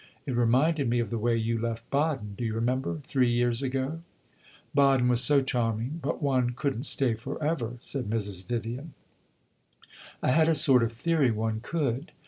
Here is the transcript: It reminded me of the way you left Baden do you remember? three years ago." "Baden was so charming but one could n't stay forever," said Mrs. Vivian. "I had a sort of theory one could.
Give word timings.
It 0.25 0.35
reminded 0.35 0.89
me 0.89 0.99
of 0.99 1.11
the 1.11 1.19
way 1.19 1.37
you 1.37 1.59
left 1.59 1.87
Baden 1.91 2.33
do 2.35 2.43
you 2.43 2.55
remember? 2.55 3.01
three 3.03 3.29
years 3.29 3.61
ago." 3.61 4.01
"Baden 4.73 5.07
was 5.07 5.21
so 5.21 5.43
charming 5.43 5.99
but 6.01 6.23
one 6.23 6.53
could 6.55 6.75
n't 6.75 6.87
stay 6.87 7.13
forever," 7.13 7.77
said 7.83 8.09
Mrs. 8.09 8.47
Vivian. 8.47 8.95
"I 10.23 10.31
had 10.31 10.47
a 10.47 10.55
sort 10.55 10.81
of 10.81 10.91
theory 10.91 11.29
one 11.29 11.59
could. 11.59 12.13